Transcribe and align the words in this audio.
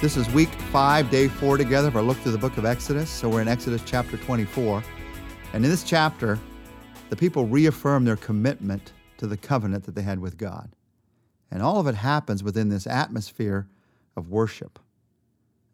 This 0.00 0.16
is 0.16 0.26
week 0.30 0.48
five, 0.72 1.10
day 1.10 1.28
four 1.28 1.58
together 1.58 1.88
of 1.88 1.96
our 1.96 2.00
look 2.00 2.16
through 2.16 2.32
the 2.32 2.38
book 2.38 2.56
of 2.56 2.64
Exodus. 2.64 3.10
So 3.10 3.28
we're 3.28 3.42
in 3.42 3.48
Exodus 3.48 3.82
chapter 3.84 4.16
24. 4.16 4.82
And 5.52 5.62
in 5.62 5.70
this 5.70 5.84
chapter, 5.84 6.38
the 7.10 7.16
people 7.16 7.44
reaffirm 7.44 8.06
their 8.06 8.16
commitment 8.16 8.94
to 9.18 9.26
the 9.26 9.36
covenant 9.36 9.84
that 9.84 9.94
they 9.94 10.00
had 10.00 10.18
with 10.18 10.38
God. 10.38 10.74
And 11.50 11.62
all 11.62 11.78
of 11.78 11.86
it 11.86 11.96
happens 11.96 12.42
within 12.42 12.70
this 12.70 12.86
atmosphere 12.86 13.68
of 14.16 14.30
worship. 14.30 14.78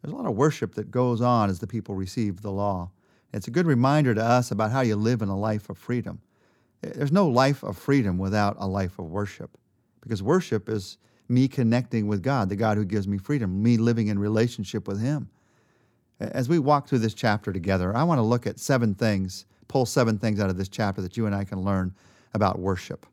There's 0.01 0.11
a 0.11 0.17
lot 0.17 0.25
of 0.25 0.35
worship 0.35 0.75
that 0.75 0.91
goes 0.91 1.21
on 1.21 1.49
as 1.49 1.59
the 1.59 1.67
people 1.67 1.95
receive 1.95 2.41
the 2.41 2.51
law. 2.51 2.91
It's 3.31 3.47
a 3.47 3.51
good 3.51 3.65
reminder 3.65 4.13
to 4.13 4.21
us 4.21 4.51
about 4.51 4.71
how 4.71 4.81
you 4.81 4.97
live 4.97 5.21
in 5.21 5.29
a 5.29 5.39
life 5.39 5.69
of 5.69 5.77
freedom. 5.77 6.19
There's 6.81 7.13
no 7.13 7.29
life 7.29 7.63
of 7.63 7.77
freedom 7.77 8.17
without 8.17 8.57
a 8.59 8.67
life 8.67 8.99
of 8.99 9.05
worship, 9.05 9.57
because 10.01 10.21
worship 10.21 10.67
is 10.67 10.97
me 11.29 11.47
connecting 11.47 12.07
with 12.07 12.23
God, 12.23 12.49
the 12.49 12.55
God 12.55 12.77
who 12.77 12.85
gives 12.85 13.07
me 13.07 13.17
freedom, 13.17 13.61
me 13.61 13.77
living 13.77 14.07
in 14.07 14.19
relationship 14.19 14.87
with 14.87 15.01
Him. 15.01 15.29
As 16.19 16.49
we 16.49 16.57
walk 16.59 16.87
through 16.87 16.99
this 16.99 17.13
chapter 17.13 17.53
together, 17.53 17.95
I 17.95 18.03
want 18.03 18.17
to 18.19 18.23
look 18.23 18.47
at 18.47 18.59
seven 18.59 18.95
things, 18.95 19.45
pull 19.67 19.85
seven 19.85 20.17
things 20.17 20.39
out 20.39 20.49
of 20.49 20.57
this 20.57 20.69
chapter 20.69 21.01
that 21.01 21.17
you 21.17 21.25
and 21.25 21.35
I 21.35 21.43
can 21.43 21.61
learn 21.61 21.93
about 22.33 22.59
worship. 22.59 23.05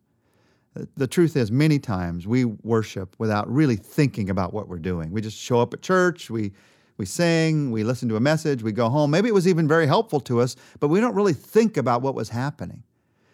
The 0.97 1.07
truth 1.07 1.37
is, 1.37 1.53
many 1.53 1.79
times 1.79 2.27
we 2.27 2.45
worship 2.45 3.15
without 3.19 3.49
really 3.53 3.77
thinking 3.77 4.31
about 4.31 4.53
what 4.53 4.69
we're 4.69 4.79
doing. 4.79 5.13
We 5.13 5.21
just 5.21 5.39
show 5.39 5.61
up 5.61 5.73
at 5.73 5.83
church, 5.83 6.31
we, 6.31 6.53
we 6.97 7.07
sing, 7.07 7.71
we 7.71 7.85
listen 7.85 8.09
to 8.09 8.17
a 8.17 8.21
message, 8.21 8.63
we 8.63 8.73
go 8.73 8.89
home. 8.89 9.11
Maybe 9.11 9.29
it 9.29 9.35
was 9.35 9.47
even 9.47 9.69
very 9.69 9.87
helpful 9.87 10.21
to 10.21 10.41
us, 10.41 10.57
but 10.81 10.89
we 10.89 11.01
don't 11.01 11.15
really 11.15 11.33
think 11.33 11.77
about 11.77 12.03
what 12.03 12.15
was 12.15 12.31
happening. 12.31 12.83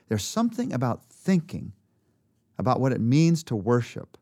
There's 0.08 0.24
something 0.24 0.72
about 0.72 1.04
thinking 1.04 1.72
about 2.58 2.80
what 2.80 2.92
it 2.92 3.00
means 3.00 3.42
to 3.44 3.56
worship 3.56 4.18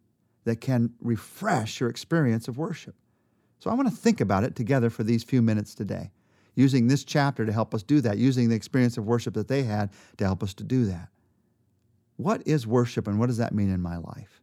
that 0.49 0.63
can 0.63 0.95
refresh 1.03 1.79
your 1.79 1.91
experience 1.91 2.49
of 2.49 2.57
worship. 2.57 2.95
So 3.59 3.69
I 3.69 3.75
want 3.75 3.89
to 3.89 3.95
think 3.95 4.21
about 4.21 4.45
it 4.45 4.57
together 4.57 4.89
for 4.89 5.05
these 5.05 5.23
few 5.23 5.43
minutes 5.43 5.75
today, 5.75 6.11
using 6.55 6.87
this 6.87 7.05
chapter 7.05 7.45
to 7.45 7.53
help 7.53 7.75
us 7.75 7.83
do 7.83 8.01
that, 8.01 8.17
using 8.17 8.49
the 8.49 8.57
experience 8.57 8.97
of 8.97 9.05
worship 9.05 9.35
that 9.35 9.49
they 9.49 9.65
had 9.65 9.91
to 10.17 10.25
help 10.25 10.43
us 10.43 10.55
to 10.55 10.65
do 10.65 10.87
that. 10.87 11.11
What 12.17 12.43
is 12.47 12.67
worship 12.67 13.07
and 13.07 13.19
what 13.19 13.27
does 13.27 13.37
that 13.37 13.55
mean 13.55 13.71
in 13.71 13.83
my 13.83 13.99
life? 13.99 14.41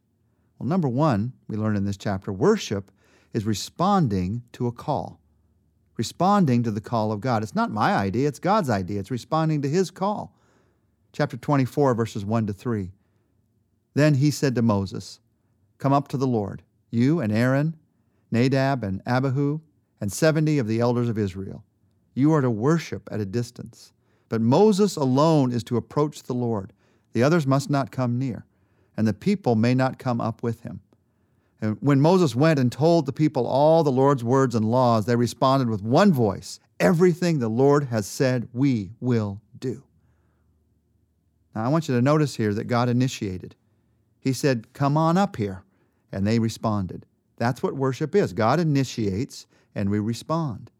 Well, 0.58 0.68
number 0.68 0.88
one, 0.88 1.32
we 1.48 1.56
learn 1.56 1.76
in 1.76 1.84
this 1.84 1.96
chapter 1.96 2.32
worship 2.32 2.92
is 3.32 3.44
responding 3.44 4.44
to 4.52 4.68
a 4.68 4.72
call, 4.72 5.20
responding 5.96 6.62
to 6.62 6.70
the 6.70 6.80
call 6.80 7.10
of 7.10 7.20
God. 7.20 7.42
It's 7.42 7.54
not 7.54 7.72
my 7.72 7.94
idea, 7.94 8.28
it's 8.28 8.38
God's 8.38 8.70
idea. 8.70 9.00
It's 9.00 9.10
responding 9.10 9.60
to 9.62 9.68
His 9.68 9.90
call. 9.90 10.36
Chapter 11.12 11.36
24, 11.36 11.94
verses 11.94 12.24
1 12.24 12.46
to 12.46 12.52
3. 12.52 12.92
Then 13.94 14.14
he 14.14 14.30
said 14.30 14.54
to 14.54 14.62
Moses, 14.62 15.20
Come 15.78 15.92
up 15.92 16.08
to 16.08 16.16
the 16.16 16.26
Lord, 16.26 16.62
you 16.90 17.20
and 17.20 17.32
Aaron, 17.32 17.76
Nadab 18.30 18.82
and 18.82 19.02
Abihu, 19.06 19.60
and 20.00 20.12
70 20.12 20.58
of 20.58 20.66
the 20.66 20.80
elders 20.80 21.08
of 21.08 21.18
Israel. 21.18 21.64
You 22.14 22.32
are 22.32 22.40
to 22.40 22.50
worship 22.50 23.08
at 23.12 23.20
a 23.20 23.26
distance. 23.26 23.92
But 24.28 24.40
Moses 24.40 24.96
alone 24.96 25.52
is 25.52 25.62
to 25.64 25.76
approach 25.76 26.22
the 26.22 26.34
Lord. 26.34 26.72
The 27.12 27.22
others 27.22 27.46
must 27.46 27.70
not 27.70 27.90
come 27.92 28.18
near, 28.18 28.44
and 28.96 29.06
the 29.06 29.14
people 29.14 29.54
may 29.54 29.74
not 29.74 29.98
come 29.98 30.20
up 30.20 30.42
with 30.42 30.62
him. 30.62 30.80
And 31.60 31.78
when 31.80 32.00
Moses 32.00 32.34
went 32.34 32.58
and 32.58 32.70
told 32.70 33.06
the 33.06 33.12
people 33.12 33.46
all 33.46 33.82
the 33.82 33.92
Lord's 33.92 34.24
words 34.24 34.54
and 34.54 34.70
laws, 34.70 35.06
they 35.06 35.16
responded 35.16 35.68
with 35.68 35.82
one 35.82 36.12
voice 36.12 36.60
Everything 36.78 37.38
the 37.38 37.48
Lord 37.48 37.84
has 37.84 38.06
said, 38.06 38.48
we 38.52 38.90
will 39.00 39.40
do. 39.58 39.82
Now, 41.54 41.64
I 41.64 41.68
want 41.68 41.88
you 41.88 41.94
to 41.94 42.02
notice 42.02 42.36
here 42.36 42.52
that 42.52 42.64
God 42.64 42.90
initiated. 42.90 43.54
He 44.20 44.34
said, 44.34 44.74
Come 44.74 44.98
on 44.98 45.16
up 45.16 45.36
here. 45.36 45.62
And 46.16 46.26
they 46.26 46.38
responded. 46.38 47.04
That's 47.36 47.62
what 47.62 47.76
worship 47.76 48.14
is. 48.14 48.32
God 48.32 48.58
initiates 48.58 49.46
and 49.74 49.90
we 49.90 49.98
respond. 49.98 50.70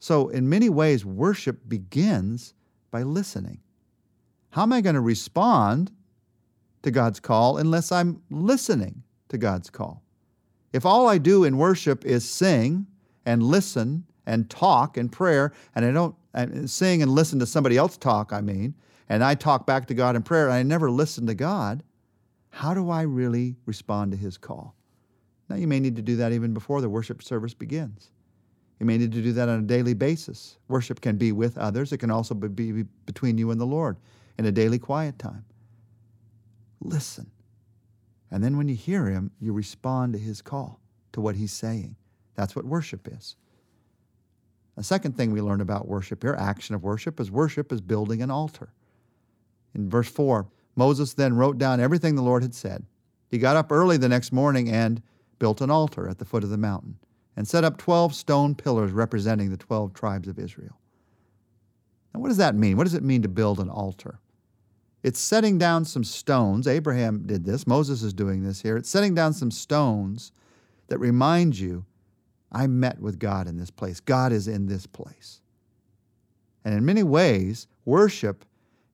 So, 0.00 0.30
in 0.30 0.48
many 0.48 0.68
ways, 0.68 1.04
worship 1.04 1.60
begins 1.68 2.52
by 2.90 3.04
listening. 3.04 3.60
How 4.50 4.62
am 4.64 4.72
I 4.72 4.80
going 4.80 4.96
to 4.96 5.00
respond 5.00 5.92
to 6.82 6.90
God's 6.90 7.20
call 7.20 7.58
unless 7.58 7.92
I'm 7.92 8.20
listening 8.30 9.04
to 9.28 9.38
God's 9.38 9.70
call? 9.70 10.02
If 10.72 10.84
all 10.84 11.08
I 11.08 11.18
do 11.18 11.44
in 11.44 11.56
worship 11.56 12.04
is 12.04 12.28
sing 12.28 12.88
and 13.24 13.44
listen 13.44 14.02
and 14.26 14.50
talk 14.50 14.98
in 14.98 15.08
prayer, 15.08 15.52
and 15.76 15.84
I 15.84 15.92
don't 15.92 16.16
and 16.34 16.68
sing 16.68 17.00
and 17.00 17.12
listen 17.12 17.38
to 17.38 17.46
somebody 17.46 17.76
else 17.76 17.96
talk, 17.96 18.32
I 18.32 18.40
mean, 18.40 18.74
and 19.08 19.22
I 19.22 19.36
talk 19.36 19.68
back 19.68 19.86
to 19.86 19.94
God 19.94 20.16
in 20.16 20.24
prayer, 20.24 20.46
and 20.46 20.54
I 20.54 20.64
never 20.64 20.90
listen 20.90 21.28
to 21.28 21.34
God, 21.34 21.84
how 22.52 22.74
do 22.74 22.90
I 22.90 23.02
really 23.02 23.56
respond 23.64 24.12
to 24.12 24.16
His 24.16 24.36
call? 24.36 24.76
Now, 25.48 25.56
you 25.56 25.66
may 25.66 25.80
need 25.80 25.96
to 25.96 26.02
do 26.02 26.16
that 26.16 26.32
even 26.32 26.52
before 26.52 26.82
the 26.82 26.88
worship 26.88 27.22
service 27.22 27.54
begins. 27.54 28.10
You 28.78 28.84
may 28.84 28.98
need 28.98 29.12
to 29.12 29.22
do 29.22 29.32
that 29.32 29.48
on 29.48 29.60
a 29.60 29.62
daily 29.62 29.94
basis. 29.94 30.58
Worship 30.68 31.00
can 31.00 31.16
be 31.16 31.32
with 31.32 31.56
others, 31.56 31.92
it 31.92 31.98
can 31.98 32.10
also 32.10 32.34
be 32.34 32.84
between 33.06 33.38
you 33.38 33.50
and 33.50 33.60
the 33.60 33.66
Lord 33.66 33.96
in 34.38 34.44
a 34.44 34.52
daily 34.52 34.78
quiet 34.78 35.18
time. 35.18 35.44
Listen. 36.80 37.30
And 38.30 38.44
then 38.44 38.56
when 38.58 38.68
you 38.68 38.74
hear 38.74 39.06
Him, 39.06 39.30
you 39.40 39.52
respond 39.52 40.12
to 40.12 40.18
His 40.18 40.42
call, 40.42 40.78
to 41.12 41.22
what 41.22 41.36
He's 41.36 41.52
saying. 41.52 41.96
That's 42.34 42.54
what 42.54 42.66
worship 42.66 43.08
is. 43.10 43.36
The 44.76 44.82
second 44.82 45.16
thing 45.16 45.32
we 45.32 45.40
learn 45.40 45.62
about 45.62 45.88
worship 45.88 46.22
here, 46.22 46.36
action 46.38 46.74
of 46.74 46.82
worship, 46.82 47.18
is 47.18 47.30
worship 47.30 47.72
is 47.72 47.80
building 47.80 48.20
an 48.22 48.30
altar. 48.30 48.72
In 49.74 49.88
verse 49.88 50.08
4, 50.08 50.46
Moses 50.76 51.14
then 51.14 51.34
wrote 51.34 51.58
down 51.58 51.80
everything 51.80 52.14
the 52.14 52.22
Lord 52.22 52.42
had 52.42 52.54
said. 52.54 52.84
He 53.28 53.38
got 53.38 53.56
up 53.56 53.72
early 53.72 53.96
the 53.96 54.08
next 54.08 54.32
morning 54.32 54.68
and 54.68 55.02
built 55.38 55.60
an 55.60 55.70
altar 55.70 56.08
at 56.08 56.18
the 56.18 56.24
foot 56.24 56.44
of 56.44 56.50
the 56.50 56.56
mountain 56.56 56.98
and 57.36 57.48
set 57.48 57.64
up 57.64 57.78
12 57.78 58.14
stone 58.14 58.54
pillars 58.54 58.92
representing 58.92 59.50
the 59.50 59.56
12 59.56 59.94
tribes 59.94 60.28
of 60.28 60.38
Israel. 60.38 60.78
Now, 62.14 62.20
what 62.20 62.28
does 62.28 62.36
that 62.36 62.54
mean? 62.54 62.76
What 62.76 62.84
does 62.84 62.94
it 62.94 63.02
mean 63.02 63.22
to 63.22 63.28
build 63.28 63.58
an 63.58 63.70
altar? 63.70 64.18
It's 65.02 65.18
setting 65.18 65.58
down 65.58 65.84
some 65.84 66.04
stones. 66.04 66.68
Abraham 66.68 67.26
did 67.26 67.44
this. 67.44 67.66
Moses 67.66 68.02
is 68.02 68.12
doing 68.12 68.44
this 68.44 68.60
here. 68.60 68.76
It's 68.76 68.90
setting 68.90 69.14
down 69.14 69.32
some 69.32 69.50
stones 69.50 70.32
that 70.88 70.98
remind 70.98 71.58
you 71.58 71.84
I 72.52 72.66
met 72.66 73.00
with 73.00 73.18
God 73.18 73.48
in 73.48 73.56
this 73.56 73.70
place. 73.70 73.98
God 73.98 74.30
is 74.30 74.46
in 74.46 74.66
this 74.66 74.86
place. 74.86 75.40
And 76.64 76.74
in 76.74 76.84
many 76.84 77.02
ways, 77.02 77.66
worship 77.84 78.44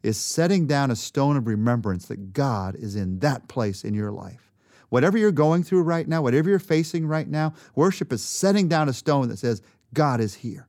is 0.03 0.17
setting 0.17 0.67
down 0.67 0.91
a 0.91 0.97
stone 0.97 1.37
of 1.37 1.47
remembrance 1.47 2.07
that 2.07 2.33
God 2.33 2.77
is 2.77 2.97
in 2.97 3.19
that 3.21 3.49
place 3.49 3.85
in 3.85 3.95
your 3.95 4.13
life. 4.13 4.53
Whatever 4.91 5.19
you're 5.19 5.33
going 5.33 5.63
through 5.63 5.83
right 5.83 6.07
now, 6.07 6.23
whatever 6.23 6.49
you're 6.49 6.59
facing 6.59 7.07
right 7.07 7.29
now, 7.29 7.53
worship 7.75 8.13
is 8.13 8.23
setting 8.23 8.69
down 8.69 8.89
a 8.89 8.93
stone 8.93 9.29
that 9.29 9.39
says, 9.39 9.61
God 9.93 10.21
is 10.21 10.35
here. 10.35 10.67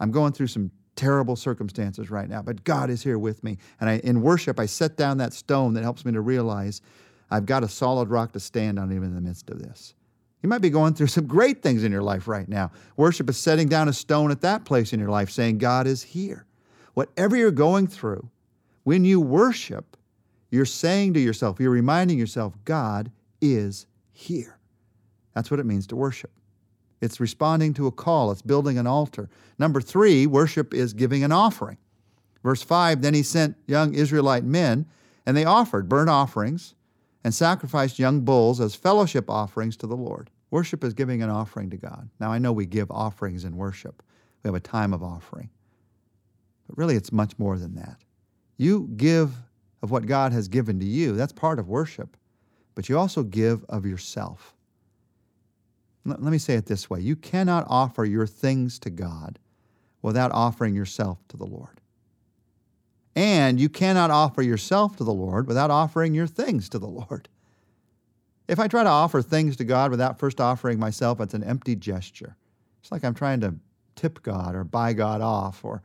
I'm 0.00 0.10
going 0.10 0.32
through 0.32 0.48
some 0.48 0.70
terrible 0.96 1.36
circumstances 1.36 2.10
right 2.10 2.28
now, 2.28 2.42
but 2.42 2.64
God 2.64 2.90
is 2.90 3.02
here 3.02 3.18
with 3.18 3.42
me. 3.44 3.58
And 3.80 3.88
I, 3.88 3.98
in 3.98 4.22
worship, 4.22 4.58
I 4.58 4.66
set 4.66 4.96
down 4.96 5.18
that 5.18 5.32
stone 5.32 5.74
that 5.74 5.82
helps 5.82 6.04
me 6.04 6.12
to 6.12 6.20
realize 6.20 6.82
I've 7.30 7.46
got 7.46 7.64
a 7.64 7.68
solid 7.68 8.10
rock 8.10 8.32
to 8.32 8.40
stand 8.40 8.78
on 8.78 8.92
even 8.92 9.04
in 9.04 9.14
the 9.14 9.20
midst 9.20 9.50
of 9.50 9.60
this. 9.60 9.94
You 10.42 10.48
might 10.48 10.60
be 10.60 10.70
going 10.70 10.94
through 10.94 11.06
some 11.08 11.26
great 11.26 11.62
things 11.62 11.84
in 11.84 11.92
your 11.92 12.02
life 12.02 12.28
right 12.28 12.48
now. 12.48 12.70
Worship 12.96 13.30
is 13.30 13.38
setting 13.38 13.68
down 13.68 13.88
a 13.88 13.92
stone 13.92 14.30
at 14.30 14.42
that 14.42 14.64
place 14.64 14.92
in 14.92 15.00
your 15.00 15.10
life, 15.10 15.30
saying, 15.30 15.58
God 15.58 15.86
is 15.86 16.02
here 16.02 16.46
whatever 16.96 17.36
you're 17.36 17.50
going 17.50 17.86
through, 17.86 18.26
when 18.84 19.04
you 19.04 19.20
worship, 19.20 19.98
you're 20.50 20.64
saying 20.64 21.12
to 21.12 21.20
yourself, 21.20 21.60
you're 21.60 21.70
reminding 21.70 22.18
yourself, 22.18 22.54
God 22.64 23.12
is 23.42 23.86
here. 24.12 24.58
That's 25.34 25.50
what 25.50 25.60
it 25.60 25.66
means 25.66 25.86
to 25.88 25.96
worship. 25.96 26.30
It's 27.02 27.20
responding 27.20 27.74
to 27.74 27.86
a 27.86 27.92
call, 27.92 28.30
it's 28.30 28.40
building 28.40 28.78
an 28.78 28.86
altar. 28.86 29.28
Number 29.58 29.82
three, 29.82 30.26
worship 30.26 30.72
is 30.72 30.94
giving 30.94 31.22
an 31.22 31.32
offering. 31.32 31.76
Verse 32.42 32.62
5 32.62 33.02
Then 33.02 33.12
he 33.12 33.22
sent 33.22 33.56
young 33.66 33.92
Israelite 33.92 34.44
men, 34.44 34.86
and 35.26 35.36
they 35.36 35.44
offered 35.44 35.90
burnt 35.90 36.08
offerings 36.08 36.74
and 37.24 37.34
sacrificed 37.34 37.98
young 37.98 38.22
bulls 38.22 38.58
as 38.58 38.74
fellowship 38.74 39.28
offerings 39.28 39.76
to 39.76 39.86
the 39.86 39.96
Lord. 39.96 40.30
Worship 40.50 40.82
is 40.82 40.94
giving 40.94 41.22
an 41.22 41.28
offering 41.28 41.68
to 41.68 41.76
God. 41.76 42.08
Now, 42.20 42.32
I 42.32 42.38
know 42.38 42.52
we 42.52 42.64
give 42.64 42.90
offerings 42.90 43.44
in 43.44 43.54
worship, 43.54 44.02
we 44.42 44.48
have 44.48 44.54
a 44.54 44.60
time 44.60 44.94
of 44.94 45.02
offering. 45.02 45.50
But 46.66 46.78
really, 46.78 46.96
it's 46.96 47.12
much 47.12 47.38
more 47.38 47.58
than 47.58 47.74
that. 47.76 47.98
You 48.56 48.88
give 48.96 49.32
of 49.82 49.90
what 49.90 50.06
God 50.06 50.32
has 50.32 50.48
given 50.48 50.80
to 50.80 50.86
you, 50.86 51.12
that's 51.12 51.32
part 51.32 51.58
of 51.58 51.68
worship, 51.68 52.16
but 52.74 52.88
you 52.88 52.98
also 52.98 53.22
give 53.22 53.64
of 53.68 53.86
yourself. 53.86 54.54
Let 56.04 56.20
me 56.20 56.38
say 56.38 56.54
it 56.54 56.66
this 56.66 56.88
way 56.88 57.00
you 57.00 57.16
cannot 57.16 57.66
offer 57.68 58.04
your 58.04 58.26
things 58.26 58.78
to 58.80 58.90
God 58.90 59.38
without 60.02 60.30
offering 60.32 60.74
yourself 60.74 61.18
to 61.28 61.36
the 61.36 61.46
Lord. 61.46 61.80
And 63.16 63.58
you 63.58 63.68
cannot 63.68 64.10
offer 64.10 64.42
yourself 64.42 64.96
to 64.96 65.04
the 65.04 65.12
Lord 65.12 65.48
without 65.48 65.70
offering 65.70 66.14
your 66.14 66.26
things 66.26 66.68
to 66.68 66.78
the 66.78 66.86
Lord. 66.86 67.28
If 68.46 68.60
I 68.60 68.68
try 68.68 68.84
to 68.84 68.90
offer 68.90 69.22
things 69.22 69.56
to 69.56 69.64
God 69.64 69.90
without 69.90 70.18
first 70.18 70.40
offering 70.40 70.78
myself, 70.78 71.20
it's 71.20 71.34
an 71.34 71.42
empty 71.42 71.74
gesture. 71.74 72.36
It's 72.80 72.92
like 72.92 73.04
I'm 73.04 73.14
trying 73.14 73.40
to 73.40 73.54
tip 73.96 74.22
God 74.22 74.54
or 74.54 74.62
buy 74.62 74.92
God 74.92 75.20
off 75.20 75.64
or 75.64 75.82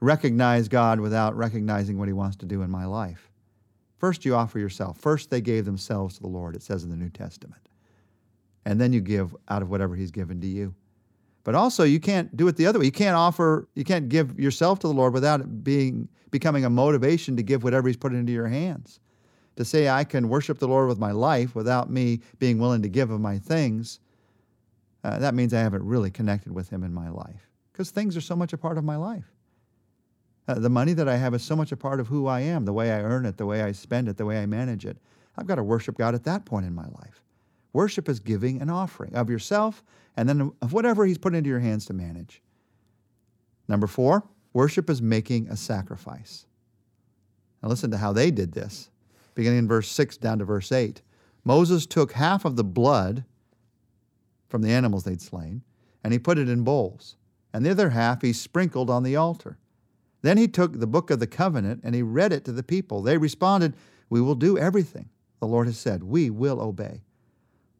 recognize 0.00 0.68
God 0.68 1.00
without 1.00 1.36
recognizing 1.36 1.98
what 1.98 2.08
He 2.08 2.12
wants 2.14 2.36
to 2.38 2.46
do 2.46 2.62
in 2.62 2.70
my 2.70 2.84
life. 2.86 3.30
First, 3.98 4.24
you 4.24 4.34
offer 4.34 4.58
yourself. 4.58 4.98
First, 4.98 5.30
they 5.30 5.40
gave 5.40 5.64
themselves 5.66 6.16
to 6.16 6.22
the 6.22 6.28
Lord, 6.28 6.56
it 6.56 6.62
says 6.62 6.84
in 6.84 6.90
the 6.90 6.96
New 6.96 7.10
Testament. 7.10 7.60
and 8.64 8.80
then 8.80 8.92
you 8.92 9.00
give 9.00 9.34
out 9.48 9.62
of 9.62 9.70
whatever 9.70 9.96
He's 9.96 10.10
given 10.10 10.40
to 10.40 10.46
you. 10.46 10.74
But 11.44 11.54
also, 11.54 11.84
you 11.84 12.00
can't 12.00 12.36
do 12.36 12.46
it 12.48 12.56
the 12.56 12.66
other 12.66 12.78
way. 12.78 12.84
You 12.84 12.92
can't 12.92 13.16
offer, 13.16 13.66
you 13.74 13.84
can't 13.84 14.08
give 14.08 14.38
yourself 14.38 14.78
to 14.80 14.88
the 14.88 14.92
Lord 14.92 15.14
without 15.14 15.40
it 15.40 15.64
being 15.64 16.08
becoming 16.30 16.64
a 16.64 16.70
motivation 16.70 17.36
to 17.36 17.42
give 17.42 17.64
whatever 17.64 17.88
He's 17.88 17.96
put 17.96 18.12
into 18.12 18.32
your 18.32 18.48
hands. 18.48 19.00
To 19.56 19.64
say 19.64 19.88
I 19.88 20.04
can 20.04 20.28
worship 20.28 20.58
the 20.58 20.68
Lord 20.68 20.88
with 20.88 20.98
my 20.98 21.10
life 21.12 21.54
without 21.54 21.90
me 21.90 22.20
being 22.38 22.58
willing 22.58 22.82
to 22.82 22.88
give 22.88 23.10
of 23.10 23.20
my 23.20 23.38
things, 23.38 24.00
uh, 25.02 25.18
that 25.18 25.34
means 25.34 25.52
I 25.52 25.60
haven't 25.60 25.82
really 25.84 26.10
connected 26.10 26.52
with 26.52 26.68
Him 26.70 26.84
in 26.84 26.94
my 26.94 27.08
life 27.10 27.50
because 27.72 27.90
things 27.90 28.16
are 28.16 28.20
so 28.20 28.36
much 28.36 28.52
a 28.52 28.58
part 28.58 28.78
of 28.78 28.84
my 28.84 28.96
life. 28.96 29.24
Uh, 30.50 30.58
the 30.58 30.68
money 30.68 30.92
that 30.92 31.08
I 31.08 31.16
have 31.16 31.32
is 31.32 31.44
so 31.44 31.54
much 31.54 31.70
a 31.70 31.76
part 31.76 32.00
of 32.00 32.08
who 32.08 32.26
I 32.26 32.40
am, 32.40 32.64
the 32.64 32.72
way 32.72 32.90
I 32.90 33.02
earn 33.02 33.24
it, 33.24 33.36
the 33.36 33.46
way 33.46 33.62
I 33.62 33.70
spend 33.70 34.08
it, 34.08 34.16
the 34.16 34.24
way 34.24 34.42
I 34.42 34.46
manage 34.46 34.84
it. 34.84 34.96
I've 35.36 35.46
got 35.46 35.56
to 35.56 35.62
worship 35.62 35.96
God 35.96 36.12
at 36.12 36.24
that 36.24 36.44
point 36.44 36.66
in 36.66 36.74
my 36.74 36.86
life. 36.86 37.22
Worship 37.72 38.08
is 38.08 38.18
giving 38.18 38.60
an 38.60 38.68
offering 38.68 39.14
of 39.14 39.30
yourself 39.30 39.84
and 40.16 40.28
then 40.28 40.50
of 40.60 40.72
whatever 40.72 41.06
He's 41.06 41.18
put 41.18 41.36
into 41.36 41.48
your 41.48 41.60
hands 41.60 41.86
to 41.86 41.92
manage. 41.92 42.42
Number 43.68 43.86
four, 43.86 44.24
worship 44.52 44.90
is 44.90 45.00
making 45.00 45.46
a 45.48 45.56
sacrifice. 45.56 46.46
Now 47.62 47.68
listen 47.68 47.92
to 47.92 47.98
how 47.98 48.12
they 48.12 48.32
did 48.32 48.50
this, 48.50 48.90
beginning 49.36 49.60
in 49.60 49.68
verse 49.68 49.88
6 49.88 50.16
down 50.16 50.40
to 50.40 50.44
verse 50.44 50.72
8. 50.72 51.00
Moses 51.44 51.86
took 51.86 52.12
half 52.12 52.44
of 52.44 52.56
the 52.56 52.64
blood 52.64 53.24
from 54.48 54.62
the 54.62 54.72
animals 54.72 55.04
they'd 55.04 55.22
slain, 55.22 55.62
and 56.02 56.12
he 56.12 56.18
put 56.18 56.38
it 56.38 56.48
in 56.48 56.64
bowls, 56.64 57.14
and 57.52 57.64
the 57.64 57.70
other 57.70 57.90
half 57.90 58.22
he 58.22 58.32
sprinkled 58.32 58.90
on 58.90 59.04
the 59.04 59.14
altar. 59.14 59.56
Then 60.22 60.36
he 60.36 60.48
took 60.48 60.78
the 60.78 60.86
book 60.86 61.10
of 61.10 61.18
the 61.18 61.26
covenant 61.26 61.80
and 61.82 61.94
he 61.94 62.02
read 62.02 62.32
it 62.32 62.44
to 62.44 62.52
the 62.52 62.62
people. 62.62 63.02
They 63.02 63.16
responded, 63.16 63.74
We 64.08 64.20
will 64.20 64.34
do 64.34 64.58
everything 64.58 65.08
the 65.40 65.46
Lord 65.46 65.66
has 65.66 65.78
said. 65.78 66.02
We 66.02 66.30
will 66.30 66.60
obey. 66.60 67.02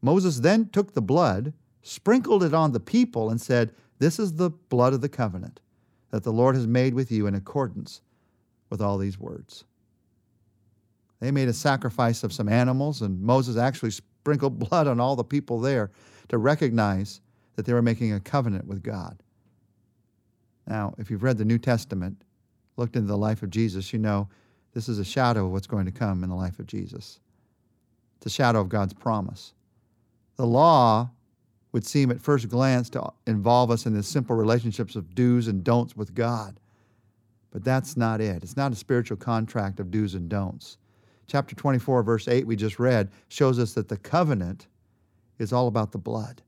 Moses 0.03 0.41
then 0.41 0.71
took 0.71 0.95
the 0.95 1.03
blood, 1.03 1.53
sprinkled 1.83 2.43
it 2.43 2.55
on 2.55 2.73
the 2.73 2.81
people, 2.81 3.31
and 3.31 3.41
said, 3.41 3.73
This 3.99 4.19
is 4.19 4.35
the 4.35 4.51
blood 4.51 4.95
of 4.95 5.03
the 5.03 5.09
covenant 5.09 5.61
that 6.11 6.23
the 6.23 6.33
Lord 6.33 6.55
has 6.55 6.67
made 6.67 6.95
with 6.95 7.13
you 7.13 7.27
in 7.27 7.35
accordance 7.35 8.01
with 8.71 8.81
all 8.81 8.99
these 8.99 9.19
words. 9.19 9.65
They 11.21 11.31
made 11.31 11.49
a 11.49 11.53
sacrifice 11.53 12.25
of 12.25 12.33
some 12.33 12.49
animals, 12.49 13.03
and 13.03 13.21
Moses 13.21 13.57
actually 13.57 13.91
sprinkled 13.91 14.59
blood 14.71 14.87
on 14.87 15.01
all 15.01 15.17
the 15.17 15.25
people 15.25 15.61
there 15.61 15.91
to 16.29 16.39
recognize 16.39 17.21
that 17.57 17.67
they 17.67 17.75
were 17.75 17.83
making 17.83 18.13
a 18.13 18.21
covenant 18.21 18.67
with 18.67 18.83
God. 18.83 19.23
Now, 20.67 20.95
if 20.99 21.11
you've 21.11 21.23
read 21.23 21.37
the 21.37 21.45
New 21.45 21.59
Testament, 21.59 22.23
looked 22.81 22.97
into 22.97 23.09
the 23.09 23.17
life 23.17 23.43
of 23.43 23.51
Jesus, 23.51 23.93
you 23.93 23.99
know 23.99 24.27
this 24.73 24.89
is 24.89 24.99
a 24.99 25.05
shadow 25.05 25.47
of 25.47 25.53
what's 25.53 25.67
going 25.67 25.85
to 25.85 25.93
come 25.93 26.25
in 26.25 26.31
the 26.31 26.35
life 26.35 26.59
of 26.59 26.67
Jesus. 26.67 27.21
It's 28.17 28.27
a 28.27 28.31
shadow 28.31 28.61
of 28.61 28.71
God's 28.71 28.95
promise. 28.95 29.53
The 30.37 30.47
law 30.47 31.11
would 31.73 31.85
seem 31.87 32.11
at 32.11 32.21
first 32.21 32.49
glance 32.49 32.89
to 32.91 33.13
involve 33.27 33.71
us 33.71 33.85
in 33.85 33.93
the 33.93 34.03
simple 34.03 34.35
relationships 34.35 34.97
of 34.97 35.15
do's 35.15 35.47
and 35.47 35.63
don'ts 35.63 35.95
with 35.95 36.15
God. 36.15 36.59
But 37.51 37.65
that's 37.65 37.97
not 37.97 38.21
it. 38.21 38.43
It's 38.43 38.57
not 38.57 38.73
a 38.73 38.77
spiritual 38.77 39.19
contract 39.19 39.79
of 39.79 39.91
do's 39.91 40.15
and 40.15 40.29
don'ts. 40.29 40.79
Chapter 41.27 41.55
24, 41.55 42.03
verse 42.03 42.29
8, 42.29 42.47
we 42.47 42.57
just 42.57 42.79
read, 42.79 43.11
shows 43.29 43.59
us 43.59 43.75
that 43.75 43.89
the 43.89 43.99
covenant 43.99 44.69
is 45.39 45.53
all 45.53 45.69
about 45.69 45.93
the 45.93 45.99
blood. 45.99 46.41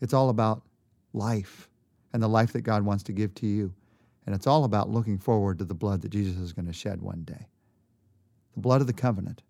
It's 0.00 0.14
all 0.14 0.28
about 0.28 0.62
life 1.12 1.68
and 2.12 2.22
the 2.22 2.28
life 2.28 2.52
that 2.52 2.62
God 2.62 2.84
wants 2.84 3.02
to 3.04 3.12
give 3.12 3.34
to 3.36 3.46
you. 3.46 3.72
And 4.26 4.34
it's 4.34 4.46
all 4.46 4.64
about 4.64 4.90
looking 4.90 5.18
forward 5.18 5.58
to 5.58 5.64
the 5.64 5.74
blood 5.74 6.02
that 6.02 6.10
Jesus 6.10 6.38
is 6.38 6.52
going 6.52 6.66
to 6.66 6.72
shed 6.72 7.02
one 7.02 7.22
day. 7.24 7.46
The 8.54 8.60
blood 8.60 8.80
of 8.80 8.86
the 8.86 8.92
covenant. 8.92 9.42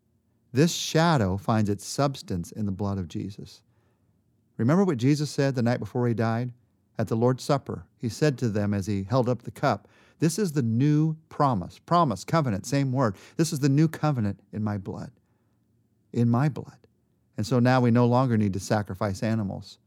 This 0.52 0.72
shadow 0.72 1.36
finds 1.36 1.70
its 1.70 1.84
substance 1.84 2.52
in 2.52 2.66
the 2.66 2.72
blood 2.72 2.98
of 2.98 3.08
Jesus. 3.08 3.62
Remember 4.56 4.84
what 4.84 4.98
Jesus 4.98 5.30
said 5.30 5.54
the 5.54 5.62
night 5.62 5.80
before 5.80 6.06
he 6.06 6.14
died? 6.14 6.52
At 6.96 7.08
the 7.08 7.16
Lord's 7.16 7.42
Supper, 7.42 7.86
he 7.98 8.08
said 8.08 8.38
to 8.38 8.48
them 8.48 8.72
as 8.72 8.86
he 8.86 9.02
held 9.02 9.28
up 9.28 9.42
the 9.42 9.50
cup, 9.50 9.88
This 10.20 10.38
is 10.38 10.52
the 10.52 10.62
new 10.62 11.16
promise. 11.28 11.80
Promise, 11.80 12.24
covenant, 12.24 12.66
same 12.66 12.92
word. 12.92 13.16
This 13.36 13.52
is 13.52 13.58
the 13.58 13.68
new 13.68 13.88
covenant 13.88 14.40
in 14.52 14.62
my 14.62 14.78
blood. 14.78 15.10
In 16.12 16.28
my 16.30 16.48
blood. 16.48 16.78
And 17.36 17.44
so 17.44 17.58
now 17.58 17.80
we 17.80 17.90
no 17.90 18.06
longer 18.06 18.36
need 18.36 18.52
to 18.52 18.60
sacrifice 18.60 19.24
animals. 19.24 19.78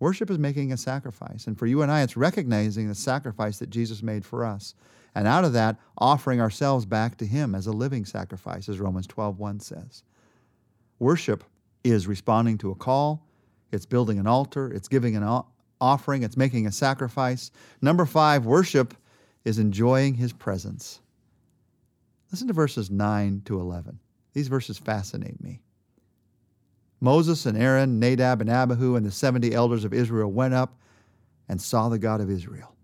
Worship 0.00 0.30
is 0.30 0.38
making 0.38 0.72
a 0.72 0.78
sacrifice. 0.78 1.46
And 1.46 1.58
for 1.58 1.66
you 1.66 1.82
and 1.82 1.92
I, 1.92 2.02
it's 2.02 2.16
recognizing 2.16 2.88
the 2.88 2.94
sacrifice 2.94 3.58
that 3.58 3.70
Jesus 3.70 4.02
made 4.02 4.24
for 4.24 4.44
us. 4.44 4.74
And 5.14 5.28
out 5.28 5.44
of 5.44 5.52
that, 5.52 5.76
offering 5.98 6.40
ourselves 6.40 6.86
back 6.86 7.18
to 7.18 7.26
Him 7.26 7.54
as 7.54 7.66
a 7.66 7.72
living 7.72 8.06
sacrifice, 8.06 8.68
as 8.68 8.80
Romans 8.80 9.06
12 9.06 9.38
1 9.38 9.60
says. 9.60 10.02
Worship 10.98 11.44
is 11.84 12.06
responding 12.06 12.58
to 12.58 12.70
a 12.70 12.74
call, 12.74 13.26
it's 13.72 13.86
building 13.86 14.18
an 14.18 14.26
altar, 14.26 14.70
it's 14.72 14.88
giving 14.88 15.16
an 15.16 15.42
offering, 15.80 16.22
it's 16.22 16.36
making 16.36 16.66
a 16.66 16.72
sacrifice. 16.72 17.50
Number 17.82 18.06
five, 18.06 18.46
worship 18.46 18.94
is 19.44 19.58
enjoying 19.58 20.14
His 20.14 20.32
presence. 20.32 21.00
Listen 22.30 22.48
to 22.48 22.54
verses 22.54 22.90
9 22.90 23.42
to 23.46 23.60
11. 23.60 23.98
These 24.32 24.48
verses 24.48 24.78
fascinate 24.78 25.42
me. 25.42 25.60
Moses 27.00 27.46
and 27.46 27.56
Aaron, 27.56 27.98
Nadab 27.98 28.40
and 28.40 28.50
Abihu, 28.50 28.96
and 28.96 29.04
the 29.06 29.10
70 29.10 29.54
elders 29.54 29.84
of 29.84 29.94
Israel 29.94 30.30
went 30.30 30.54
up 30.54 30.78
and 31.48 31.60
saw 31.60 31.88
the 31.88 31.98
God 31.98 32.20
of 32.20 32.30
Israel. 32.30 32.74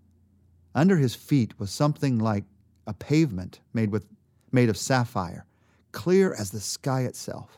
Under 0.73 0.97
his 0.97 1.15
feet 1.15 1.59
was 1.59 1.71
something 1.71 2.19
like 2.19 2.43
a 2.87 2.93
pavement 2.93 3.59
made, 3.73 3.91
with, 3.91 4.05
made 4.51 4.69
of 4.69 4.77
sapphire, 4.77 5.45
clear 5.91 6.33
as 6.33 6.51
the 6.51 6.59
sky 6.59 7.01
itself. 7.01 7.57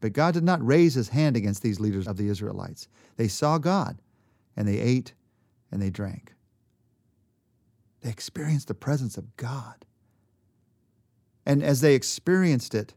But 0.00 0.12
God 0.12 0.34
did 0.34 0.44
not 0.44 0.64
raise 0.64 0.94
his 0.94 1.08
hand 1.08 1.36
against 1.36 1.62
these 1.62 1.80
leaders 1.80 2.06
of 2.06 2.16
the 2.16 2.28
Israelites. 2.28 2.88
They 3.16 3.28
saw 3.28 3.58
God, 3.58 3.98
and 4.56 4.66
they 4.66 4.78
ate 4.78 5.14
and 5.70 5.80
they 5.80 5.90
drank. 5.90 6.34
They 8.02 8.10
experienced 8.10 8.68
the 8.68 8.74
presence 8.74 9.16
of 9.16 9.36
God. 9.36 9.84
And 11.44 11.62
as 11.62 11.80
they 11.80 11.94
experienced 11.94 12.74
it, 12.74 12.94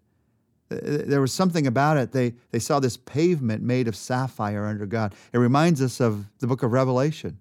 there 0.69 1.21
was 1.21 1.33
something 1.33 1.65
about 1.65 1.97
it. 1.97 2.11
They, 2.11 2.33
they 2.51 2.59
saw 2.59 2.79
this 2.79 2.95
pavement 2.95 3.63
made 3.63 3.87
of 3.87 3.95
sapphire 3.95 4.65
under 4.65 4.85
God. 4.85 5.15
It 5.33 5.39
reminds 5.39 5.81
us 5.81 5.99
of 5.99 6.25
the 6.39 6.47
book 6.47 6.61
of 6.63 6.71
Revelation, 6.71 7.39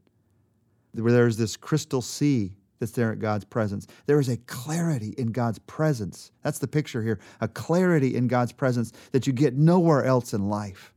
where 0.95 1.13
there's 1.13 1.37
this 1.37 1.57
crystal 1.57 2.01
sea 2.01 2.55
that's 2.79 2.93
there 2.93 3.13
at 3.13 3.19
God's 3.19 3.45
presence. 3.45 3.87
There 4.07 4.21
is 4.21 4.29
a 4.29 4.37
clarity 4.39 5.15
in 5.19 5.33
God's 5.33 5.59
presence. 5.61 6.31
That's 6.43 6.59
the 6.59 6.69
picture 6.69 7.03
here 7.03 7.19
a 7.41 7.49
clarity 7.49 8.17
in 8.17 8.29
God's 8.29 8.53
presence 8.53 8.93
that 9.13 9.27
you 9.27 9.33
get 9.33 9.55
nowhere 9.55 10.05
else 10.05 10.33
in 10.33 10.49
life. 10.49 10.95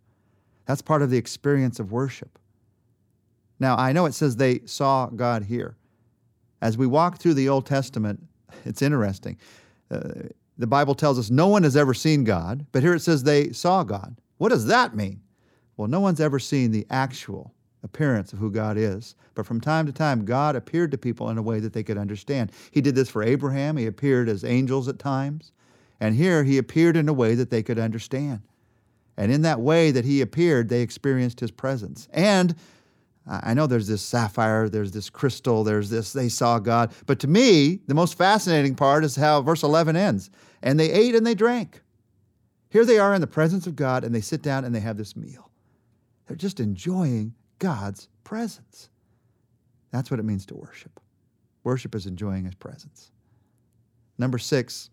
That's 0.65 0.81
part 0.81 1.01
of 1.01 1.09
the 1.09 1.17
experience 1.17 1.79
of 1.79 1.91
worship. 1.91 2.39
Now, 3.59 3.75
I 3.75 3.91
know 3.91 4.05
it 4.05 4.13
says 4.13 4.37
they 4.37 4.61
saw 4.65 5.07
God 5.07 5.43
here. 5.43 5.75
As 6.61 6.77
we 6.77 6.87
walk 6.87 7.17
through 7.19 7.33
the 7.33 7.49
Old 7.49 7.65
Testament, 7.65 8.21
it's 8.65 8.81
interesting. 8.81 9.37
Uh, 9.89 10.29
the 10.61 10.67
Bible 10.67 10.95
tells 10.95 11.17
us 11.17 11.29
no 11.29 11.47
one 11.47 11.63
has 11.63 11.75
ever 11.75 11.93
seen 11.93 12.23
God, 12.23 12.65
but 12.71 12.83
here 12.83 12.93
it 12.93 13.01
says 13.01 13.23
they 13.23 13.51
saw 13.51 13.83
God. 13.83 14.15
What 14.37 14.49
does 14.49 14.65
that 14.67 14.95
mean? 14.95 15.21
Well, 15.77 15.87
no 15.87 15.99
one's 15.99 16.21
ever 16.21 16.39
seen 16.39 16.71
the 16.71 16.85
actual 16.89 17.53
appearance 17.83 18.33
of 18.33 18.39
who 18.39 18.51
God 18.51 18.77
is. 18.77 19.15
But 19.33 19.45
from 19.45 19.59
time 19.61 19.85
to 19.87 19.91
time, 19.91 20.25
God 20.25 20.55
appeared 20.55 20.91
to 20.91 20.97
people 20.97 21.29
in 21.29 21.37
a 21.37 21.41
way 21.41 21.59
that 21.59 21.73
they 21.73 21.83
could 21.83 21.97
understand. 21.97 22.51
He 22.71 22.81
did 22.81 22.95
this 22.95 23.09
for 23.09 23.23
Abraham. 23.23 23.77
He 23.77 23.87
appeared 23.87 24.29
as 24.29 24.43
angels 24.43 24.87
at 24.87 24.99
times. 24.99 25.51
And 25.99 26.15
here 26.15 26.43
he 26.43 26.57
appeared 26.57 26.97
in 26.97 27.09
a 27.09 27.13
way 27.13 27.35
that 27.35 27.49
they 27.49 27.63
could 27.63 27.79
understand. 27.79 28.41
And 29.17 29.31
in 29.31 29.41
that 29.43 29.59
way 29.59 29.91
that 29.91 30.05
he 30.05 30.21
appeared, 30.21 30.69
they 30.69 30.81
experienced 30.81 31.39
his 31.39 31.51
presence. 31.51 32.07
And 32.11 32.55
I 33.27 33.53
know 33.53 33.67
there's 33.67 33.87
this 33.87 34.01
sapphire, 34.01 34.67
there's 34.67 34.91
this 34.91 35.09
crystal, 35.09 35.63
there's 35.63 35.89
this, 35.89 36.11
they 36.11 36.27
saw 36.27 36.57
God. 36.57 36.91
But 37.05 37.19
to 37.19 37.27
me, 37.27 37.79
the 37.87 37.93
most 37.93 38.17
fascinating 38.17 38.75
part 38.75 39.03
is 39.03 39.15
how 39.15 39.41
verse 39.41 39.61
11 39.61 39.95
ends. 39.95 40.31
And 40.63 40.79
they 40.79 40.91
ate 40.91 41.13
and 41.13 41.25
they 41.25 41.35
drank. 41.35 41.81
Here 42.69 42.83
they 42.83 42.97
are 42.97 43.13
in 43.13 43.21
the 43.21 43.27
presence 43.27 43.67
of 43.67 43.75
God, 43.75 44.03
and 44.03 44.15
they 44.15 44.21
sit 44.21 44.41
down 44.41 44.65
and 44.65 44.73
they 44.73 44.79
have 44.79 44.97
this 44.97 45.15
meal. 45.15 45.51
They're 46.25 46.35
just 46.35 46.59
enjoying 46.59 47.33
God's 47.59 48.07
presence. 48.23 48.89
That's 49.91 50.09
what 50.09 50.19
it 50.19 50.23
means 50.23 50.45
to 50.47 50.55
worship. 50.55 50.99
Worship 51.63 51.93
is 51.93 52.07
enjoying 52.07 52.45
His 52.45 52.55
presence. 52.55 53.11
Number 54.17 54.39
six, 54.39 54.89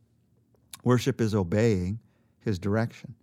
worship 0.84 1.20
is 1.20 1.34
obeying 1.34 2.00
His 2.40 2.58
direction. 2.58 3.14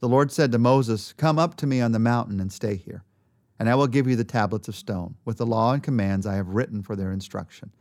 The 0.00 0.08
Lord 0.08 0.30
said 0.30 0.52
to 0.52 0.58
Moses, 0.58 1.12
Come 1.14 1.38
up 1.38 1.56
to 1.56 1.66
me 1.66 1.80
on 1.80 1.92
the 1.92 1.98
mountain 1.98 2.38
and 2.38 2.52
stay 2.52 2.76
here 2.76 3.02
and 3.58 3.68
I 3.68 3.74
will 3.74 3.86
give 3.86 4.06
you 4.06 4.16
the 4.16 4.24
tablets 4.24 4.68
of 4.68 4.76
stone, 4.76 5.16
with 5.24 5.38
the 5.38 5.46
law 5.46 5.72
and 5.72 5.82
commands 5.82 6.26
I 6.26 6.36
have 6.36 6.48
written 6.48 6.82
for 6.82 6.94
their 6.94 7.12
instruction. 7.12 7.72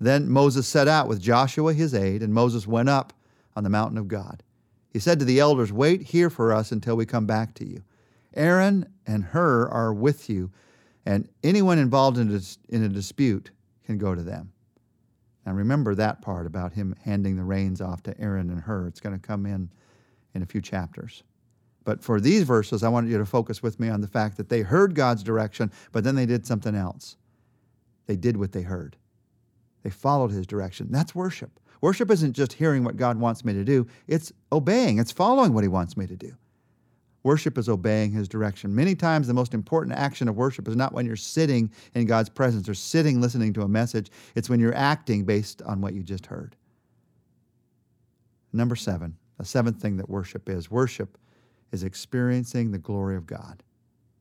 Then 0.00 0.28
Moses 0.28 0.66
set 0.66 0.88
out 0.88 1.08
with 1.08 1.20
Joshua 1.20 1.74
his 1.74 1.94
aide, 1.94 2.22
and 2.22 2.32
Moses 2.32 2.66
went 2.66 2.88
up 2.88 3.12
on 3.54 3.64
the 3.64 3.70
mountain 3.70 3.98
of 3.98 4.08
God. 4.08 4.42
He 4.90 4.98
said 4.98 5.18
to 5.18 5.24
the 5.24 5.40
elders, 5.40 5.72
Wait 5.72 6.02
here 6.02 6.30
for 6.30 6.52
us 6.52 6.72
until 6.72 6.96
we 6.96 7.06
come 7.06 7.26
back 7.26 7.54
to 7.54 7.66
you. 7.66 7.82
Aaron 8.34 8.86
and 9.06 9.24
Hur 9.24 9.68
are 9.68 9.92
with 9.92 10.28
you, 10.28 10.50
and 11.04 11.28
anyone 11.42 11.78
involved 11.78 12.18
in 12.18 12.34
a, 12.34 12.40
in 12.74 12.82
a 12.82 12.88
dispute 12.88 13.50
can 13.84 13.98
go 13.98 14.14
to 14.14 14.22
them. 14.22 14.52
Now 15.44 15.52
remember 15.52 15.94
that 15.94 16.22
part 16.22 16.46
about 16.46 16.72
him 16.72 16.94
handing 17.04 17.36
the 17.36 17.44
reins 17.44 17.80
off 17.80 18.02
to 18.04 18.18
Aaron 18.20 18.50
and 18.50 18.60
Hur. 18.60 18.86
It's 18.86 19.00
going 19.00 19.18
to 19.18 19.24
come 19.24 19.46
in 19.46 19.70
in 20.32 20.42
a 20.42 20.46
few 20.46 20.60
chapters. 20.60 21.22
But 21.84 22.02
for 22.02 22.20
these 22.20 22.42
verses, 22.44 22.82
I 22.82 22.88
wanted 22.88 23.10
you 23.10 23.18
to 23.18 23.26
focus 23.26 23.62
with 23.62 23.78
me 23.78 23.88
on 23.88 24.00
the 24.00 24.08
fact 24.08 24.36
that 24.38 24.48
they 24.48 24.62
heard 24.62 24.94
God's 24.94 25.22
direction, 25.22 25.70
but 25.92 26.02
then 26.02 26.14
they 26.14 26.26
did 26.26 26.46
something 26.46 26.74
else. 26.74 27.16
They 28.06 28.16
did 28.16 28.36
what 28.36 28.52
they 28.52 28.62
heard. 28.62 28.96
They 29.82 29.90
followed 29.90 30.30
his 30.30 30.46
direction. 30.46 30.88
That's 30.90 31.14
worship. 31.14 31.60
Worship 31.82 32.10
isn't 32.10 32.32
just 32.32 32.54
hearing 32.54 32.84
what 32.84 32.96
God 32.96 33.18
wants 33.20 33.44
me 33.44 33.52
to 33.52 33.64
do, 33.64 33.86
it's 34.08 34.32
obeying, 34.50 34.98
it's 34.98 35.12
following 35.12 35.52
what 35.52 35.64
he 35.64 35.68
wants 35.68 35.96
me 35.96 36.06
to 36.06 36.16
do. 36.16 36.34
Worship 37.22 37.56
is 37.56 37.70
obeying 37.70 38.12
his 38.12 38.28
direction. 38.28 38.74
Many 38.74 38.94
times, 38.94 39.26
the 39.26 39.34
most 39.34 39.54
important 39.54 39.96
action 39.96 40.28
of 40.28 40.36
worship 40.36 40.68
is 40.68 40.76
not 40.76 40.92
when 40.92 41.06
you're 41.06 41.16
sitting 41.16 41.70
in 41.94 42.06
God's 42.06 42.28
presence 42.28 42.68
or 42.68 42.74
sitting 42.74 43.20
listening 43.20 43.52
to 43.54 43.62
a 43.62 43.68
message, 43.68 44.10
it's 44.34 44.50
when 44.50 44.60
you're 44.60 44.74
acting 44.74 45.24
based 45.24 45.62
on 45.62 45.80
what 45.80 45.94
you 45.94 46.02
just 46.02 46.26
heard. 46.26 46.54
Number 48.52 48.76
seven, 48.76 49.16
the 49.38 49.44
seventh 49.44 49.80
thing 49.80 49.96
that 49.96 50.08
worship 50.08 50.48
is 50.48 50.70
worship 50.70 51.18
is 51.74 51.82
experiencing 51.82 52.70
the 52.70 52.78
glory 52.78 53.16
of 53.16 53.26
God. 53.26 53.64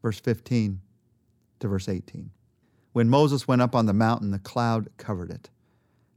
Verse 0.02 0.20
15 0.20 0.82
to 1.60 1.68
verse 1.68 1.88
18. 1.88 2.32
When 2.94 3.08
Moses 3.08 3.48
went 3.48 3.62
up 3.62 3.76
on 3.76 3.86
the 3.86 3.94
mountain, 3.94 4.32
the 4.32 4.40
cloud 4.40 4.90
covered 4.98 5.30
it, 5.30 5.52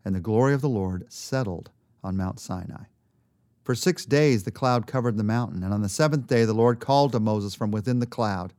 and 0.03 0.15
the 0.15 0.21
glory 0.21 0.55
of 0.55 0.63
the 0.63 0.69
Lord 0.69 1.05
settled 1.13 1.71
on 2.03 2.17
Mount 2.17 2.41
Sinai. 2.41 2.85
For 3.63 3.75
six 3.75 4.07
days 4.07 4.45
the 4.45 4.51
cloud 4.51 4.87
covered 4.87 5.19
the 5.19 5.25
mountain, 5.25 5.63
and 5.63 5.75
on 5.75 5.83
the 5.83 5.91
seventh 5.91 6.27
day 6.27 6.47
the 6.47 6.55
Lord 6.55 6.81
called 6.81 7.13
to 7.13 7.21
Moses 7.21 7.55
from 7.55 7.71
within 7.71 7.99
the 7.99 8.07
cloud. 8.07 8.55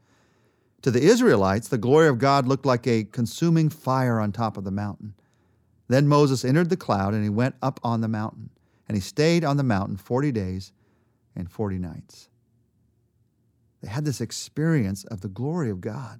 To 0.84 0.92
the 0.92 1.02
Israelites, 1.02 1.68
the 1.68 1.80
glory 1.80 2.08
of 2.08 2.20
God 2.20 2.48
looked 2.48 2.66
like 2.66 2.86
a 2.86 3.06
consuming 3.06 3.70
fire 3.70 4.20
on 4.20 4.32
top 4.32 4.56
of 4.56 4.66
the 4.66 4.72
mountain. 4.72 5.16
Then 5.88 6.08
Moses 6.08 6.46
entered 6.46 6.70
the 6.70 6.78
cloud, 6.78 7.16
and 7.16 7.24
he 7.24 7.30
went 7.30 7.56
up 7.60 7.80
on 7.84 8.02
the 8.02 8.08
mountain, 8.08 8.52
and 8.88 8.96
he 8.96 9.02
stayed 9.02 9.44
on 9.44 9.58
the 9.58 9.64
mountain 9.64 9.98
forty 9.98 10.32
days 10.32 10.74
and 11.36 11.50
forty 11.50 11.80
nights. 11.80 12.30
They 13.82 13.90
had 13.90 14.06
this 14.06 14.22
experience 14.22 15.04
of 15.06 15.22
the 15.22 15.28
glory 15.28 15.70
of 15.70 15.82
God. 15.82 16.20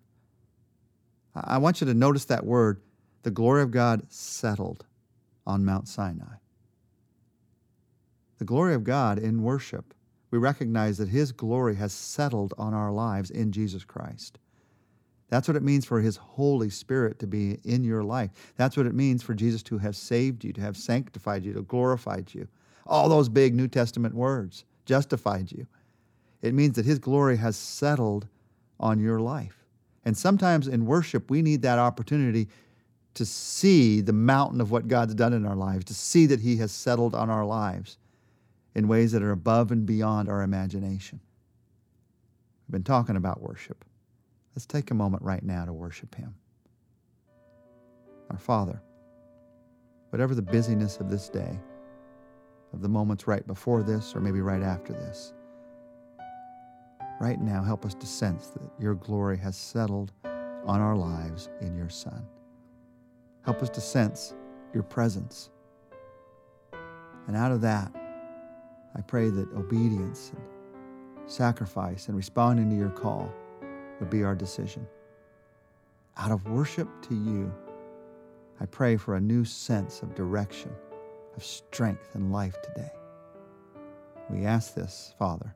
I 1.36 1.58
want 1.58 1.82
you 1.82 1.88
to 1.88 1.94
notice 1.94 2.26
that 2.26 2.46
word 2.46 2.82
the 3.24 3.32
glory 3.32 3.62
of 3.62 3.72
God 3.72 4.04
settled 4.10 4.86
on 5.46 5.66
Mount 5.66 5.88
Sinai. 5.88 6.38
The 8.38 8.46
glory 8.46 8.74
of 8.74 8.84
God 8.84 9.20
in 9.20 9.42
worship, 9.42 9.94
we 10.32 10.38
recognize 10.38 10.98
that 10.98 11.10
His 11.10 11.32
glory 11.32 11.76
has 11.76 11.94
settled 11.94 12.54
on 12.58 12.74
our 12.74 12.92
lives 12.92 13.30
in 13.32 13.52
Jesus 13.52 13.84
Christ. 13.84 14.40
That's 15.30 15.48
what 15.48 15.58
it 15.58 15.64
means 15.64 15.86
for 15.86 16.00
His 16.00 16.18
Holy 16.18 16.70
Spirit 16.70 17.20
to 17.20 17.28
be 17.28 17.60
in 17.64 17.84
your 17.84 18.04
life. 18.04 18.32
That's 18.56 18.78
what 18.78 18.86
it 18.86 18.96
means 18.96 19.24
for 19.24 19.34
Jesus 19.34 19.64
to 19.64 19.78
have 19.78 19.96
saved 19.96 20.44
you, 20.44 20.54
to 20.54 20.62
have 20.62 20.78
sanctified 20.78 21.44
you, 21.44 21.54
to 21.54 21.64
glorified 21.64 22.34
you. 22.34 22.48
All 22.86 23.10
those 23.10 23.28
big 23.28 23.54
New 23.54 23.68
Testament 23.68 24.16
words, 24.16 24.64
justified 24.86 25.52
you. 25.52 25.68
It 26.42 26.54
means 26.54 26.76
that 26.76 26.86
His 26.86 27.00
glory 27.00 27.38
has 27.38 27.56
settled 27.56 28.28
on 28.80 29.00
your 29.00 29.20
life. 29.20 29.66
And 30.06 30.18
sometimes 30.18 30.68
in 30.68 30.86
worship, 30.86 31.30
we 31.30 31.42
need 31.42 31.62
that 31.64 31.80
opportunity 31.80 32.48
to 33.16 33.26
see 33.26 34.00
the 34.00 34.14
mountain 34.14 34.62
of 34.62 34.70
what 34.72 34.88
God's 34.88 35.16
done 35.16 35.34
in 35.34 35.46
our 35.46 35.56
lives, 35.56 35.86
to 35.86 35.94
see 35.94 36.28
that 36.28 36.40
He 36.40 36.58
has 36.58 36.72
settled 36.72 37.16
on 37.16 37.30
our 37.30 37.46
lives 37.46 37.98
in 38.76 38.88
ways 38.88 39.12
that 39.12 39.24
are 39.24 39.32
above 39.32 39.72
and 39.72 39.86
beyond 39.86 40.30
our 40.30 40.44
imagination. 40.44 41.20
We've 42.68 42.74
been 42.74 42.84
talking 42.84 43.16
about 43.16 43.42
worship. 43.42 43.84
Let's 44.56 44.66
take 44.66 44.92
a 44.92 44.94
moment 44.94 45.24
right 45.24 45.44
now 45.44 45.66
to 45.66 45.74
worship 45.74 46.14
Him. 46.14 46.36
Our 48.30 48.38
Father, 48.38 48.82
whatever 50.12 50.36
the 50.36 50.42
busyness 50.42 51.00
of 51.00 51.10
this 51.10 51.28
day, 51.28 51.60
of 52.74 52.82
the 52.82 52.90
moments 52.90 53.28
right 53.28 53.46
before 53.48 53.82
this 53.82 54.16
or 54.16 54.20
maybe 54.20 54.42
right 54.42 54.62
after 54.62 54.94
this, 54.94 55.34
right 57.20 57.40
now, 57.40 57.64
help 57.64 57.86
us 57.86 57.94
to 57.96 58.06
sense 58.06 58.48
that 58.48 58.62
your 58.80 58.96
glory 58.96 59.38
has 59.38 59.58
settled 59.58 60.12
on 60.24 60.82
our 60.82 60.96
lives 60.96 61.50
in 61.62 61.76
your 61.76 61.90
Son. 61.90 62.26
Help 63.44 63.62
us 63.62 63.70
to 63.70 63.82
sense 63.82 64.34
your 64.74 64.84
presence. 64.84 65.50
And 67.28 67.36
out 67.36 67.52
of 67.52 67.62
that, 67.62 67.92
I 68.96 69.02
pray 69.02 69.30
that 69.30 69.52
obedience 69.54 70.32
and 70.36 71.32
sacrifice 71.32 72.08
and 72.08 72.18
responding 72.18 72.70
to 72.70 72.76
your 72.76 72.90
call 72.90 73.32
would 74.00 74.10
be 74.10 74.24
our 74.24 74.36
decision. 74.36 74.88
Out 76.18 76.32
of 76.32 76.48
worship 76.48 76.88
to 77.04 77.16
you, 77.16 77.54
I 78.60 78.66
pray 78.66 78.98
for 78.98 79.16
a 79.16 79.22
new 79.22 79.46
sense 79.46 80.02
of 80.02 80.16
direction, 80.16 80.72
of 81.36 81.44
strength 81.44 82.16
and 82.16 82.32
life 82.32 82.56
today. 82.62 82.92
We 84.30 84.46
ask 84.46 84.74
this, 84.74 85.14
Father 85.18 85.56